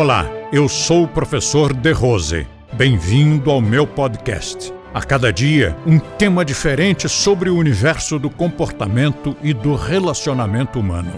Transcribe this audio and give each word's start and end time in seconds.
Olá, 0.00 0.26
eu 0.52 0.68
sou 0.68 1.02
o 1.02 1.08
professor 1.08 1.74
De 1.74 1.90
Rose. 1.90 2.46
Bem-vindo 2.72 3.50
ao 3.50 3.60
meu 3.60 3.84
podcast. 3.84 4.72
A 4.94 5.04
cada 5.04 5.32
dia, 5.32 5.76
um 5.84 5.98
tema 5.98 6.44
diferente 6.44 7.08
sobre 7.08 7.50
o 7.50 7.56
universo 7.56 8.16
do 8.16 8.30
comportamento 8.30 9.36
e 9.42 9.52
do 9.52 9.74
relacionamento 9.74 10.78
humano. 10.78 11.10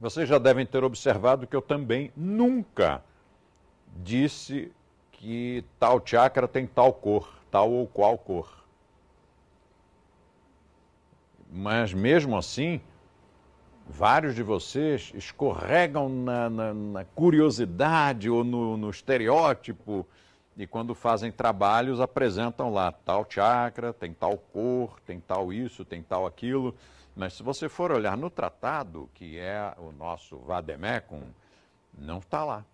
Vocês 0.00 0.28
já 0.28 0.38
devem 0.38 0.66
ter 0.66 0.82
observado 0.82 1.46
que 1.46 1.54
eu 1.54 1.62
também 1.62 2.10
nunca 2.16 3.00
disse 4.02 4.72
que 5.12 5.64
tal 5.78 6.02
chakra 6.04 6.48
tem 6.48 6.66
tal 6.66 6.92
cor, 6.92 7.28
tal 7.48 7.70
ou 7.70 7.86
qual 7.86 8.18
cor. 8.18 8.64
Mas 11.48 11.94
mesmo 11.94 12.36
assim, 12.36 12.80
vários 13.86 14.34
de 14.34 14.42
vocês 14.42 15.12
escorregam 15.14 16.08
na, 16.08 16.50
na, 16.50 16.74
na 16.74 17.04
curiosidade 17.04 18.30
ou 18.30 18.42
no, 18.42 18.76
no, 18.76 18.90
estereótipo 18.90 20.06
e 20.56 20.66
quando 20.66 20.94
fazem 20.94 21.30
trabalhos 21.30 22.00
apresentam 22.00 22.72
lá 22.72 22.92
tal 22.92 23.26
chakra, 23.28 23.92
tem 23.92 24.12
tal 24.12 24.38
cor, 24.38 24.98
tem 25.00 25.20
tal 25.20 25.52
isso, 25.52 25.84
tem 25.84 26.02
tal 26.02 26.26
aquilo. 26.26 26.74
Mas 27.14 27.34
se 27.34 27.42
você 27.42 27.68
for 27.68 27.92
olhar 27.92 28.16
no 28.16 28.30
tratado, 28.30 29.08
que 29.14 29.38
é 29.38 29.72
o 29.78 29.92
nosso 29.92 30.38
Vademecum, 30.38 31.22
não 31.96 32.18
está 32.18 32.44
lá. 32.44 32.64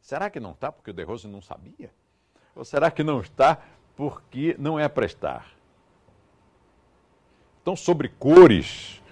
Será 0.00 0.28
que 0.28 0.40
não 0.40 0.52
está 0.52 0.70
porque 0.70 0.90
o 0.90 0.94
De 0.94 1.02
Rose 1.02 1.26
não 1.26 1.40
sabia? 1.40 1.90
Ou 2.54 2.64
será 2.64 2.90
que 2.90 3.02
não 3.02 3.20
está 3.20 3.58
porque 3.96 4.54
não 4.58 4.78
é 4.78 4.88
prestar? 4.88 5.46
Então, 7.62 7.74
sobre 7.74 8.08
cores, 8.08 9.02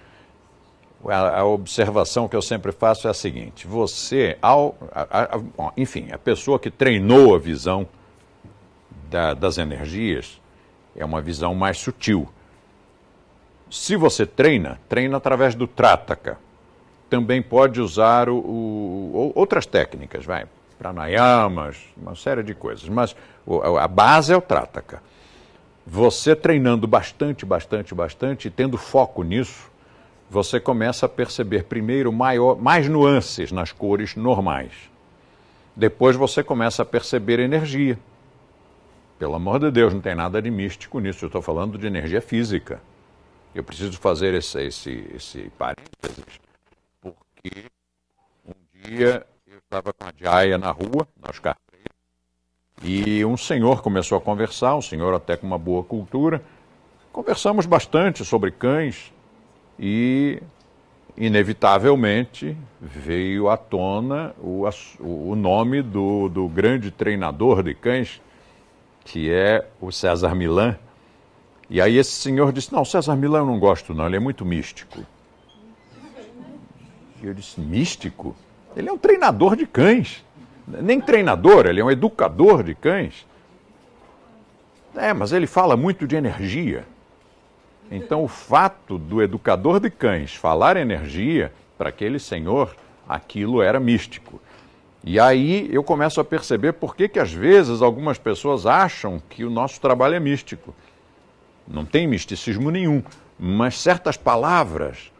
a, 1.07 1.39
a, 1.39 1.45
observação 1.45 2.27
que 2.27 2.35
eu 2.35 2.41
sempre 2.41 2.71
faço 2.71 3.07
é 3.07 3.11
a 3.11 3.13
seguinte: 3.13 3.67
você, 3.67 4.37
ao, 4.41 4.75
a, 4.91 5.35
a, 5.35 5.71
enfim, 5.75 6.11
a 6.11 6.17
pessoa 6.17 6.59
que 6.59 6.71
treinou 6.71 7.35
a 7.35 7.39
visão 7.39 7.87
da, 9.09 9.33
das 9.33 9.57
energias 9.57 10.41
é 10.95 11.03
uma 11.03 11.21
visão 11.21 11.53
mais 11.53 11.77
sutil. 11.77 12.27
Se 13.69 13.95
você 13.95 14.25
treina, 14.25 14.79
treina 14.87 15.17
através 15.17 15.55
do 15.55 15.67
Trataka. 15.67 16.37
Também 17.09 17.43
pode 17.43 17.79
usar 17.79 18.27
o, 18.27 18.35
o, 18.35 19.31
outras 19.35 19.67
técnicas, 19.67 20.25
vai, 20.25 20.47
pranayamas, 20.79 21.77
uma 21.95 22.15
série 22.15 22.41
de 22.41 22.55
coisas, 22.55 22.89
mas 22.89 23.15
a 23.79 23.87
base 23.87 24.33
é 24.33 24.37
o 24.37 24.41
Trataka. 24.41 25.01
Você 25.85 26.35
treinando 26.35 26.87
bastante, 26.87 27.45
bastante, 27.45 27.93
bastante, 27.93 28.47
e 28.47 28.51
tendo 28.51 28.77
foco 28.77 29.21
nisso, 29.21 29.69
você 30.33 30.59
começa 30.59 31.05
a 31.05 31.09
perceber 31.09 31.65
primeiro 31.65 32.11
maior, 32.11 32.57
mais 32.57 32.89
nuances 32.89 33.51
nas 33.51 33.71
cores 33.71 34.15
normais. 34.15 34.71
Depois 35.75 36.15
você 36.15 36.43
começa 36.43 36.81
a 36.81 36.85
perceber 36.85 37.39
energia. 37.39 37.99
Pelo 39.19 39.35
amor 39.35 39.59
de 39.59 39.69
Deus, 39.69 39.93
não 39.93 40.01
tem 40.01 40.15
nada 40.15 40.41
de 40.41 40.49
místico 40.49 40.99
nisso. 40.99 41.23
Eu 41.23 41.27
estou 41.27 41.41
falando 41.41 41.77
de 41.77 41.85
energia 41.85 42.21
física. 42.21 42.81
Eu 43.53 43.63
preciso 43.63 43.97
fazer 43.99 44.33
esse, 44.33 44.59
esse, 44.59 45.11
esse 45.15 45.51
parênteses, 45.57 46.39
porque 46.99 47.65
um 48.43 48.53
dia 48.73 49.25
eu 49.45 49.59
estava 49.59 49.93
com 49.93 50.05
a 50.05 50.11
Jaya 50.17 50.57
na 50.57 50.71
rua, 50.71 51.07
na 51.21 51.29
Oscar 51.29 51.55
e 52.81 53.23
um 53.23 53.37
senhor 53.37 53.81
começou 53.81 54.17
a 54.17 54.21
conversar, 54.21 54.75
um 54.75 54.81
senhor 54.81 55.13
até 55.13 55.37
com 55.37 55.45
uma 55.45 55.57
boa 55.57 55.83
cultura. 55.83 56.43
Conversamos 57.11 57.65
bastante 57.65 58.25
sobre 58.25 58.51
cães, 58.51 59.12
e, 59.79 60.41
inevitavelmente, 61.17 62.57
veio 62.81 63.49
à 63.49 63.57
tona 63.57 64.33
o, 64.39 64.67
o 64.99 65.35
nome 65.35 65.81
do, 65.81 66.29
do 66.29 66.47
grande 66.47 66.91
treinador 66.91 67.63
de 67.63 67.73
cães, 67.73 68.21
que 69.03 69.31
é 69.31 69.67
o 69.81 69.91
César 69.91 70.35
Milan. 70.35 70.77
E 71.69 71.81
aí 71.81 71.97
esse 71.97 72.11
senhor 72.11 72.51
disse: 72.51 72.71
Não, 72.71 72.85
César 72.85 73.15
Milan 73.15 73.39
eu 73.39 73.45
não 73.45 73.59
gosto, 73.59 73.93
não, 73.93 74.05
ele 74.05 74.17
é 74.17 74.19
muito 74.19 74.45
místico. 74.45 74.99
E 77.21 77.25
eu 77.25 77.33
disse: 77.33 77.59
Místico? 77.59 78.35
Ele 78.75 78.89
é 78.89 78.91
um 78.91 78.97
treinador 78.97 79.55
de 79.55 79.65
cães. 79.65 80.23
Nem 80.67 80.99
treinador, 81.01 81.65
ele 81.65 81.81
é 81.81 81.83
um 81.83 81.91
educador 81.91 82.63
de 82.63 82.73
cães. 82.73 83.25
É, 84.95 85.13
mas 85.13 85.31
ele 85.31 85.47
fala 85.47 85.75
muito 85.75 86.07
de 86.07 86.15
energia. 86.15 86.85
Então, 87.95 88.23
o 88.23 88.27
fato 88.27 88.97
do 88.97 89.21
educador 89.21 89.79
de 89.79 89.87
cães 89.87 90.33
falar 90.33 90.77
energia, 90.77 91.53
para 91.77 91.89
aquele 91.89 92.17
senhor, 92.17 92.75
aquilo 93.07 93.61
era 93.61 93.79
místico. 93.79 94.41
E 95.03 95.19
aí 95.19 95.69
eu 95.71 95.83
começo 95.83 96.19
a 96.19 96.23
perceber 96.23 96.73
por 96.73 96.95
que, 96.95 97.07
que 97.07 97.19
às 97.19 97.31
vezes 97.31 97.83
algumas 97.83 98.17
pessoas 98.17 98.65
acham 98.65 99.21
que 99.29 99.45
o 99.45 99.49
nosso 99.49 99.79
trabalho 99.79 100.15
é 100.15 100.19
místico. 100.19 100.73
Não 101.67 101.85
tem 101.85 102.07
misticismo 102.07 102.71
nenhum, 102.71 103.03
mas 103.37 103.79
certas 103.79 104.17
palavras, 104.17 105.11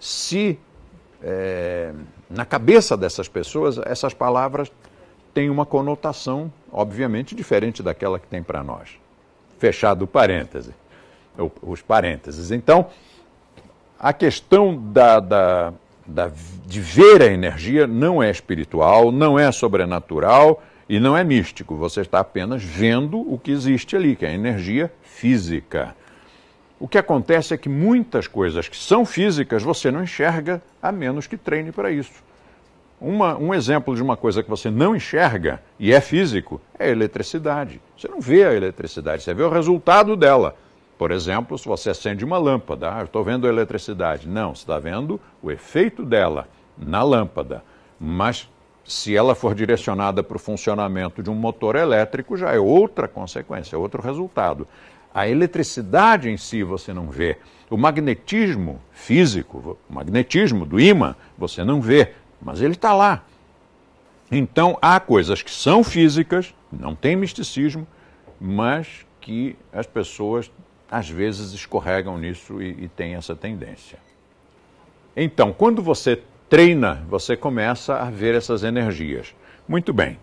se 0.00 0.58
é, 1.22 1.92
na 2.28 2.44
cabeça 2.44 2.96
dessas 2.96 3.28
pessoas, 3.28 3.78
essas 3.78 4.14
palavras 4.14 4.72
têm 5.32 5.48
uma 5.48 5.64
conotação, 5.64 6.52
obviamente, 6.72 7.36
diferente 7.36 7.84
daquela 7.84 8.18
que 8.18 8.26
tem 8.26 8.42
para 8.42 8.64
nós. 8.64 8.98
Fechado 9.60 10.02
o 10.02 10.08
parêntese 10.08 10.74
os 11.62 11.82
parênteses. 11.82 12.50
Então, 12.50 12.86
a 13.98 14.12
questão 14.12 14.76
da, 14.92 15.20
da, 15.20 15.72
da, 16.06 16.30
de 16.66 16.80
ver 16.80 17.22
a 17.22 17.26
energia 17.26 17.86
não 17.86 18.22
é 18.22 18.30
espiritual, 18.30 19.10
não 19.10 19.38
é 19.38 19.50
sobrenatural 19.50 20.62
e 20.88 21.00
não 21.00 21.16
é 21.16 21.24
místico. 21.24 21.76
Você 21.76 22.02
está 22.02 22.20
apenas 22.20 22.62
vendo 22.62 23.18
o 23.18 23.38
que 23.38 23.50
existe 23.50 23.96
ali, 23.96 24.14
que 24.14 24.24
é 24.26 24.30
a 24.30 24.34
energia 24.34 24.92
física. 25.02 25.94
O 26.78 26.86
que 26.86 26.98
acontece 26.98 27.54
é 27.54 27.56
que 27.56 27.68
muitas 27.68 28.26
coisas 28.26 28.68
que 28.68 28.76
são 28.76 29.06
físicas 29.06 29.62
você 29.62 29.90
não 29.90 30.02
enxerga 30.02 30.62
a 30.82 30.92
menos 30.92 31.26
que 31.26 31.36
treine 31.36 31.72
para 31.72 31.90
isso. 31.90 32.24
Uma, 33.00 33.36
um 33.36 33.52
exemplo 33.52 33.94
de 33.94 34.02
uma 34.02 34.16
coisa 34.16 34.42
que 34.42 34.48
você 34.48 34.70
não 34.70 34.96
enxerga 34.96 35.62
e 35.78 35.92
é 35.92 36.00
físico 36.00 36.60
é 36.78 36.86
a 36.86 36.90
eletricidade. 36.90 37.80
Você 37.96 38.08
não 38.08 38.20
vê 38.20 38.44
a 38.44 38.54
eletricidade, 38.54 39.22
você 39.22 39.34
vê 39.34 39.42
o 39.42 39.50
resultado 39.50 40.16
dela. 40.16 40.56
Por 40.98 41.10
exemplo, 41.10 41.58
se 41.58 41.66
você 41.68 41.90
acende 41.90 42.24
uma 42.24 42.38
lâmpada, 42.38 42.94
ah, 42.94 43.02
estou 43.02 43.22
vendo 43.22 43.46
a 43.46 43.50
eletricidade. 43.50 44.28
Não, 44.28 44.54
você 44.54 44.62
está 44.62 44.78
vendo 44.78 45.20
o 45.42 45.50
efeito 45.50 46.04
dela 46.04 46.48
na 46.76 47.02
lâmpada. 47.02 47.62
Mas 48.00 48.48
se 48.84 49.14
ela 49.14 49.34
for 49.34 49.54
direcionada 49.54 50.22
para 50.22 50.36
o 50.36 50.40
funcionamento 50.40 51.22
de 51.22 51.28
um 51.28 51.34
motor 51.34 51.76
elétrico, 51.76 52.36
já 52.36 52.52
é 52.52 52.58
outra 52.58 53.06
consequência, 53.06 53.78
outro 53.78 54.00
resultado. 54.00 54.66
A 55.12 55.28
eletricidade 55.28 56.30
em 56.30 56.36
si 56.36 56.62
você 56.62 56.92
não 56.94 57.08
vê. 57.08 57.38
O 57.68 57.76
magnetismo 57.76 58.80
físico, 58.92 59.78
o 59.88 59.92
magnetismo 59.92 60.64
do 60.64 60.78
ímã, 60.78 61.16
você 61.36 61.64
não 61.64 61.80
vê, 61.80 62.12
mas 62.40 62.62
ele 62.62 62.74
está 62.74 62.94
lá. 62.94 63.24
Então 64.30 64.78
há 64.80 65.00
coisas 65.00 65.42
que 65.42 65.50
são 65.50 65.82
físicas, 65.82 66.54
não 66.70 66.94
tem 66.94 67.16
misticismo, 67.16 67.86
mas 68.40 69.04
que 69.20 69.56
as 69.72 69.86
pessoas 69.86 70.50
às 70.90 71.08
vezes 71.08 71.52
escorregam 71.52 72.18
nisso 72.18 72.62
e, 72.62 72.84
e 72.84 72.88
têm 72.88 73.14
essa 73.14 73.34
tendência. 73.34 73.98
Então, 75.16 75.52
quando 75.52 75.82
você 75.82 76.22
treina, 76.48 77.04
você 77.08 77.36
começa 77.36 77.96
a 77.96 78.10
ver 78.10 78.34
essas 78.34 78.62
energias. 78.62 79.34
Muito 79.66 79.92
bem. 79.92 80.18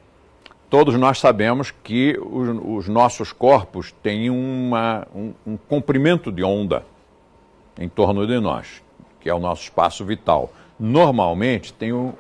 Todos 0.70 0.96
nós 0.96 1.20
sabemos 1.20 1.72
que 1.72 2.18
os, 2.20 2.50
os 2.64 2.88
nossos 2.88 3.32
corpos 3.32 3.92
têm 4.02 4.30
uma, 4.30 5.08
um, 5.14 5.34
um, 5.46 5.58
comprimento 5.58 6.32
de 6.32 6.44
onda 6.44 6.84
em 7.78 7.88
torno 7.88 8.26
de 8.26 8.40
nós, 8.40 8.82
que 9.20 9.30
é 9.30 9.34
o 9.34 9.40
nosso 9.40 9.64
espaço 9.64 10.04
vital. 10.06 10.52
Normalmente 10.80 11.74
tem 11.74 11.92
o, 11.92 12.14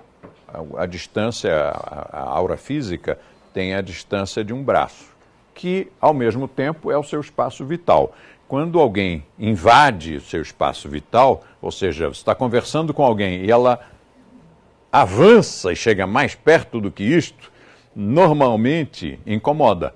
a, 0.48 0.84
a, 0.84 0.86
distância, 0.86 1.52
a, 1.52 2.10
a 2.12 2.22
aura 2.30 2.58
física 2.58 3.18
tem 3.54 3.74
a 3.74 3.82
distância 3.82 4.44
de 4.44 4.54
um 4.54 4.64
braço, 4.64 5.16
que 5.54 5.92
ao 6.00 6.14
mesmo 6.14 6.48
tempo 6.48 6.92
é 6.92 6.98
o 6.98 7.04
seu 7.04 7.22
espaço 7.22 7.66
vital 7.66 8.14
quando 8.48 8.80
alguém 8.80 9.26
invade 9.40 10.16
o 10.16 10.22
seu 10.22 10.42
espaço 10.42 10.90
vital, 10.90 11.44
ou 11.62 11.72
seja, 11.72 12.08
você 12.08 12.20
está 12.22 12.36
conversando 12.36 12.94
com 12.94 13.04
alguém 13.04 13.46
e 13.46 13.52
ela 13.52 13.80
avança 14.92 15.72
e 15.72 15.76
chega 15.76 16.06
mais 16.06 16.36
perto 16.36 16.80
do 16.80 16.92
que 16.92 17.04
isto, 17.04 17.52
normalmente 17.96 19.20
incomoda. 19.26 19.96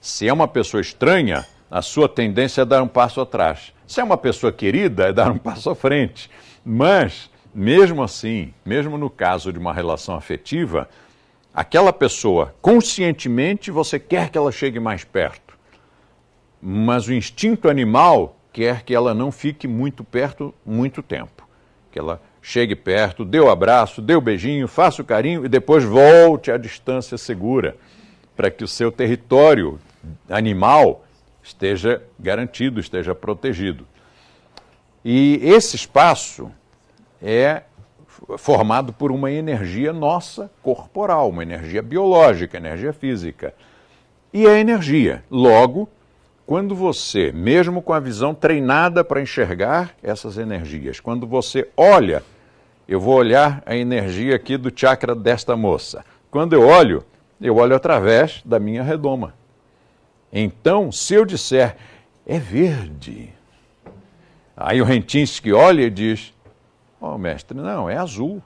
Se 0.00 0.28
é 0.28 0.32
uma 0.32 0.48
pessoa 0.48 0.80
estranha, 0.80 1.44
a 1.70 1.82
sua 1.82 2.08
tendência 2.08 2.62
é 2.62 2.64
dar 2.64 2.82
um 2.82 2.88
passo 2.88 3.20
atrás. 3.20 3.74
Se 3.86 4.00
é 4.00 4.04
uma 4.04 4.16
pessoa 4.16 4.52
querida, 4.52 5.08
é 5.08 5.12
dar 5.12 5.30
um 5.30 5.36
passo 5.38 5.68
à 5.68 5.74
frente. 5.74 6.30
Mas, 6.64 7.30
mesmo 7.54 8.02
assim, 8.02 8.54
mesmo 8.64 8.96
no 8.96 9.10
caso 9.10 9.52
de 9.52 9.58
uma 9.58 9.72
relação 9.72 10.14
afetiva, 10.14 10.88
aquela 11.52 11.92
pessoa, 11.92 12.54
conscientemente, 12.62 13.70
você 13.70 13.98
quer 13.98 14.30
que 14.30 14.38
ela 14.38 14.52
chegue 14.52 14.80
mais 14.80 15.04
perto 15.04 15.47
mas 16.60 17.06
o 17.06 17.12
instinto 17.12 17.68
animal 17.68 18.36
quer 18.52 18.82
que 18.82 18.94
ela 18.94 19.14
não 19.14 19.30
fique 19.30 19.68
muito 19.68 20.02
perto 20.02 20.54
muito 20.64 21.02
tempo. 21.02 21.46
que 21.90 21.98
ela 21.98 22.20
chegue 22.42 22.74
perto, 22.76 23.24
dê 23.24 23.40
o 23.40 23.50
abraço, 23.50 24.00
dê 24.00 24.14
o 24.14 24.20
beijinho, 24.20 24.68
faça 24.68 25.02
o 25.02 25.04
carinho 25.04 25.44
e 25.44 25.48
depois 25.48 25.84
volte 25.84 26.50
à 26.50 26.56
distância 26.56 27.18
segura, 27.18 27.76
para 28.36 28.50
que 28.50 28.62
o 28.62 28.68
seu 28.68 28.92
território 28.92 29.78
animal 30.28 31.04
esteja 31.42 32.02
garantido, 32.18 32.80
esteja 32.80 33.14
protegido. 33.14 33.86
E 35.04 35.40
esse 35.42 35.76
espaço 35.76 36.50
é 37.22 37.62
formado 38.36 38.92
por 38.92 39.10
uma 39.10 39.30
energia 39.30 39.92
nossa 39.92 40.50
corporal, 40.62 41.30
uma 41.30 41.42
energia 41.42 41.82
biológica, 41.82 42.56
energia 42.56 42.92
física. 42.92 43.54
E 44.32 44.46
é 44.46 44.58
energia. 44.58 45.24
Logo, 45.30 45.88
quando 46.48 46.74
você, 46.74 47.30
mesmo 47.30 47.82
com 47.82 47.92
a 47.92 48.00
visão 48.00 48.34
treinada 48.34 49.04
para 49.04 49.20
enxergar 49.20 49.94
essas 50.02 50.38
energias, 50.38 50.98
quando 50.98 51.26
você 51.26 51.68
olha, 51.76 52.22
eu 52.88 52.98
vou 52.98 53.16
olhar 53.16 53.62
a 53.66 53.76
energia 53.76 54.34
aqui 54.34 54.56
do 54.56 54.72
chakra 54.74 55.14
desta 55.14 55.54
moça. 55.54 56.02
Quando 56.30 56.54
eu 56.54 56.66
olho, 56.66 57.04
eu 57.38 57.56
olho 57.56 57.76
através 57.76 58.40
da 58.46 58.58
minha 58.58 58.82
redoma. 58.82 59.34
Então, 60.32 60.90
se 60.90 61.12
eu 61.12 61.26
disser, 61.26 61.76
é 62.26 62.38
verde, 62.38 63.28
aí 64.56 64.80
o 64.80 64.86
Rentinsky 64.86 65.52
olha 65.52 65.82
e 65.82 65.90
diz, 65.90 66.32
Ó, 66.98 67.14
oh, 67.14 67.18
mestre, 67.18 67.58
não, 67.58 67.90
é 67.90 67.98
azul. 67.98 68.42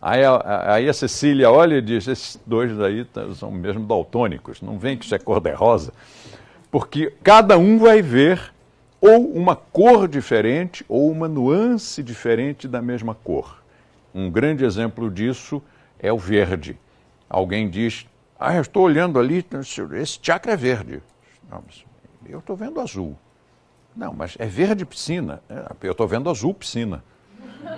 Aí 0.00 0.24
a, 0.24 0.74
aí 0.74 0.88
a 0.88 0.92
Cecília 0.92 1.50
olha 1.50 1.76
e 1.76 1.82
diz: 1.82 2.06
esses 2.06 2.40
dois 2.46 2.80
aí 2.80 3.06
são 3.34 3.50
mesmo 3.50 3.84
daltônicos, 3.84 4.62
não 4.62 4.78
vem 4.78 4.96
que 4.96 5.04
isso 5.04 5.14
é 5.14 5.18
cor-de-rosa. 5.18 5.92
Porque 6.70 7.12
cada 7.22 7.58
um 7.58 7.78
vai 7.78 8.02
ver 8.02 8.52
ou 9.00 9.32
uma 9.32 9.56
cor 9.56 10.06
diferente 10.06 10.84
ou 10.88 11.10
uma 11.10 11.28
nuance 11.28 12.02
diferente 12.02 12.68
da 12.68 12.82
mesma 12.82 13.14
cor. 13.14 13.62
Um 14.14 14.30
grande 14.30 14.64
exemplo 14.64 15.10
disso 15.10 15.62
é 15.98 16.12
o 16.12 16.18
verde. 16.18 16.78
Alguém 17.28 17.68
diz: 17.68 18.06
Ah, 18.38 18.54
eu 18.54 18.62
estou 18.62 18.84
olhando 18.84 19.18
ali, 19.18 19.44
esse 19.94 20.18
chakra 20.22 20.52
é 20.52 20.56
verde. 20.56 21.02
Não, 21.50 21.62
eu 22.28 22.38
estou 22.38 22.56
vendo 22.56 22.80
azul. 22.80 23.16
Não, 23.96 24.12
mas 24.12 24.36
é 24.38 24.46
verde 24.46 24.84
piscina. 24.84 25.42
É, 25.48 25.72
eu 25.82 25.92
estou 25.92 26.06
vendo 26.06 26.30
azul 26.30 26.54
piscina. 26.54 27.02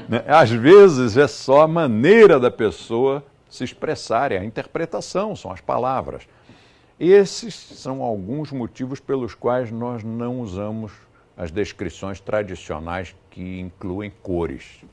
Né? 0.09 0.25
Às 0.27 0.51
vezes 0.51 1.17
é 1.17 1.27
só 1.27 1.63
a 1.63 1.69
maneira 1.69 2.39
da 2.39 2.51
pessoa 2.51 3.25
se 3.49 3.65
expressar, 3.65 4.33
é 4.33 4.39
a 4.39 4.45
interpretação, 4.45 5.35
são 5.35 5.51
as 5.51 5.61
palavras. 5.61 6.27
Esses 6.99 7.55
são 7.55 8.03
alguns 8.03 8.53
motivos 8.53 9.01
pelos 9.01 9.35
quais 9.35 9.71
nós 9.71 10.05
não 10.05 10.41
usamos 10.41 10.93
as 11.37 11.51
descrições 11.51 12.21
tradicionais 12.21 13.15
que 13.31 13.59
incluem 13.59 14.13
cores. 14.23 14.85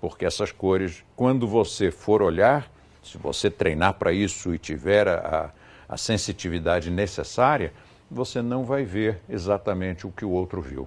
Porque 0.00 0.26
essas 0.26 0.52
cores, 0.52 1.02
quando 1.16 1.48
você 1.48 1.90
for 1.90 2.20
olhar, 2.20 2.70
se 3.02 3.16
você 3.16 3.50
treinar 3.50 3.94
para 3.94 4.12
isso 4.12 4.54
e 4.54 4.58
tiver 4.58 5.08
a, 5.08 5.50
a 5.88 5.96
sensitividade 5.96 6.90
necessária, 6.90 7.72
você 8.10 8.42
não 8.42 8.64
vai 8.64 8.84
ver 8.84 9.20
exatamente 9.28 10.06
o 10.06 10.12
que 10.12 10.24
o 10.24 10.30
outro 10.30 10.60
viu. 10.60 10.86